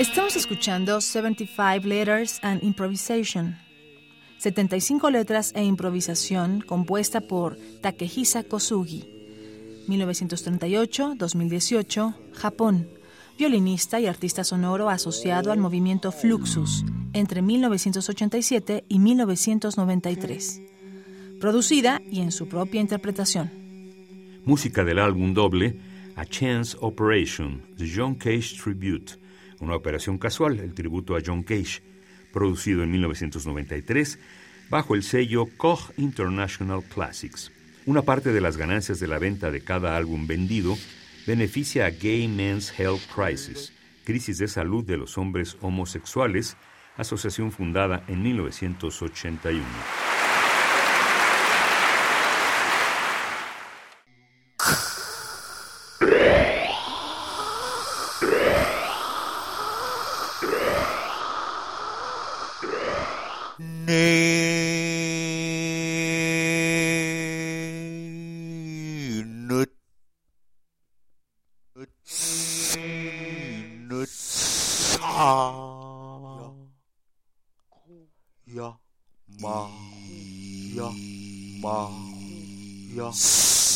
Estamos 0.00 0.34
escuchando 0.34 1.00
75 1.02 1.86
Letters 1.86 2.40
and 2.40 2.64
Improvisation. 2.64 3.58
75 4.38 5.10
letras 5.10 5.52
e 5.54 5.62
improvisación 5.62 6.62
compuesta 6.62 7.20
por 7.20 7.58
Takehisa 7.82 8.44
Kosugi. 8.44 9.04
1938-2018, 9.88 12.14
Japón. 12.32 12.88
Violinista 13.38 14.00
y 14.00 14.06
artista 14.06 14.42
sonoro 14.42 14.88
asociado 14.88 15.52
al 15.52 15.58
movimiento 15.58 16.12
Fluxus 16.12 16.82
entre 17.12 17.42
1987 17.42 18.84
y 18.88 18.98
1993. 19.00 20.62
Producida 21.38 22.00
y 22.10 22.22
en 22.22 22.32
su 22.32 22.48
propia 22.48 22.80
interpretación. 22.80 23.50
Música 24.46 24.82
del 24.82 24.98
álbum 24.98 25.34
doble 25.34 25.78
A 26.16 26.24
Chance 26.24 26.74
Operation, 26.80 27.60
The 27.76 27.84
John 27.94 28.14
Cage 28.14 28.56
Tribute, 28.64 29.20
una 29.60 29.76
operación 29.76 30.18
casual, 30.18 30.58
el 30.58 30.74
tributo 30.74 31.16
a 31.16 31.20
John 31.24 31.42
Cage, 31.42 31.82
producido 32.32 32.82
en 32.82 32.90
1993 32.90 34.18
bajo 34.70 34.94
el 34.94 35.02
sello 35.02 35.46
Koch 35.56 35.90
International 35.96 36.82
Classics. 36.82 37.52
Una 37.86 38.02
parte 38.02 38.32
de 38.32 38.40
las 38.40 38.56
ganancias 38.56 39.00
de 39.00 39.08
la 39.08 39.18
venta 39.18 39.50
de 39.50 39.62
cada 39.62 39.96
álbum 39.96 40.26
vendido 40.26 40.76
beneficia 41.26 41.86
a 41.86 41.90
Gay 41.90 42.28
Men's 42.28 42.72
Health 42.78 43.02
Crisis, 43.14 43.72
crisis 44.04 44.38
de 44.38 44.48
salud 44.48 44.84
de 44.84 44.96
los 44.96 45.18
hombres 45.18 45.56
homosexuales, 45.60 46.56
asociación 46.96 47.52
fundada 47.52 48.04
en 48.08 48.22
1981. 48.22 49.64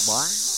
What? 0.07 0.54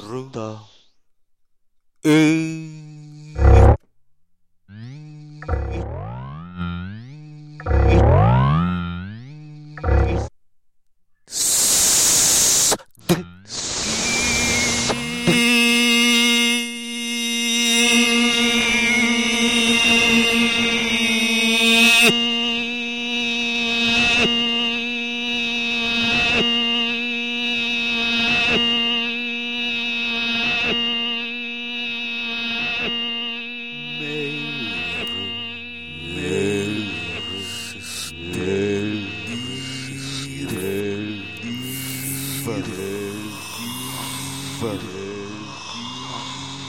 through 0.00 0.28
the 0.30 0.58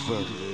Fuck. 0.07 0.47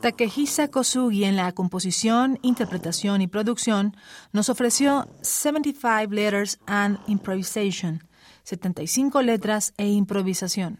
Takehisa 0.00 0.68
Kosugi 0.68 1.24
en 1.24 1.34
la 1.34 1.50
composición, 1.52 2.38
interpretación 2.42 3.20
y 3.20 3.26
producción 3.26 3.96
nos 4.32 4.48
ofreció 4.48 5.08
75 5.22 6.12
Letters 6.12 6.60
and 6.66 7.00
Improvisation, 7.08 8.04
75 8.44 9.22
letras 9.22 9.74
e 9.76 9.88
improvisación. 9.88 10.78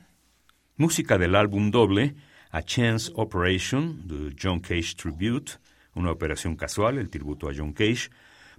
Música 0.77 1.19
del 1.19 1.35
álbum 1.35 1.73
doble 1.73 2.15
A 2.53 2.63
Chance 2.63 3.11
Operation, 3.17 4.07
The 4.07 4.37
John 4.41 4.61
Cage 4.61 4.95
Tribute, 4.95 5.55
una 5.97 6.13
operación 6.13 6.55
casual, 6.55 6.97
el 6.99 7.11
tributo 7.11 7.49
a 7.49 7.53
John 7.57 7.73
Cage, 7.73 8.11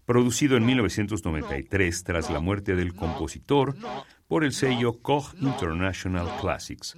producido 0.03 0.57
en 0.57 0.65
1993 0.65 2.03
tras 2.03 2.29
la 2.29 2.41
muerte 2.41 2.75
del 2.75 2.93
compositor 2.93 3.77
por 4.27 4.43
el 4.43 4.51
sello 4.51 5.01
Koch 5.01 5.35
International 5.39 6.27
Classics, 6.41 6.97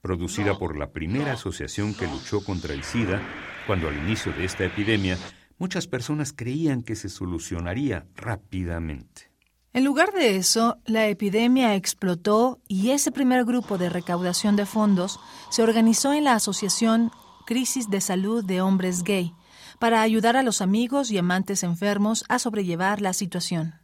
producida 0.00 0.58
por 0.58 0.78
la 0.78 0.90
primera 0.90 1.32
asociación 1.32 1.94
que 1.94 2.06
luchó 2.06 2.42
contra 2.44 2.74
el 2.74 2.84
SIDA, 2.84 3.20
cuando 3.66 3.88
al 3.88 3.96
inicio 3.96 4.32
de 4.32 4.44
esta 4.44 4.64
epidemia 4.64 5.18
muchas 5.58 5.86
personas 5.86 6.32
creían 6.32 6.82
que 6.82 6.96
se 6.96 7.08
solucionaría 7.08 8.06
rápidamente. 8.16 9.30
En 9.72 9.84
lugar 9.84 10.12
de 10.12 10.36
eso, 10.36 10.78
la 10.84 11.06
epidemia 11.06 11.76
explotó 11.76 12.60
y 12.66 12.90
ese 12.90 13.12
primer 13.12 13.44
grupo 13.44 13.78
de 13.78 13.88
recaudación 13.88 14.56
de 14.56 14.66
fondos 14.66 15.20
se 15.50 15.62
organizó 15.62 16.12
en 16.12 16.24
la 16.24 16.34
Asociación 16.34 17.12
Crisis 17.46 17.88
de 17.88 18.00
Salud 18.00 18.44
de 18.44 18.62
Hombres 18.62 19.04
Gay 19.04 19.32
para 19.78 20.02
ayudar 20.02 20.36
a 20.36 20.42
los 20.42 20.60
amigos 20.60 21.10
y 21.10 21.18
amantes 21.18 21.62
enfermos 21.62 22.24
a 22.28 22.38
sobrellevar 22.38 23.00
la 23.00 23.12
situación. 23.12 23.74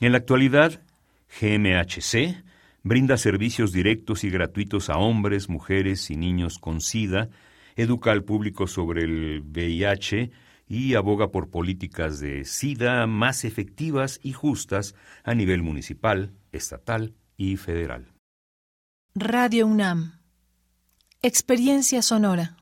En 0.00 0.12
la 0.12 0.18
actualidad, 0.18 0.80
GMHC 1.40 2.42
brinda 2.86 3.16
servicios 3.16 3.72
directos 3.72 4.22
y 4.22 4.30
gratuitos 4.30 4.90
a 4.90 4.96
hombres, 4.96 5.48
mujeres 5.48 6.08
y 6.08 6.16
niños 6.16 6.60
con 6.60 6.80
SIDA, 6.80 7.30
educa 7.74 8.12
al 8.12 8.22
público 8.22 8.68
sobre 8.68 9.02
el 9.02 9.42
VIH 9.42 10.30
y 10.68 10.94
aboga 10.94 11.32
por 11.32 11.50
políticas 11.50 12.20
de 12.20 12.44
SIDA 12.44 13.08
más 13.08 13.44
efectivas 13.44 14.20
y 14.22 14.32
justas 14.34 14.94
a 15.24 15.34
nivel 15.34 15.64
municipal, 15.64 16.32
estatal 16.52 17.14
y 17.36 17.56
federal. 17.56 18.06
Radio 19.16 19.66
UNAM. 19.66 20.20
Experiencia 21.22 22.02
sonora. 22.02 22.56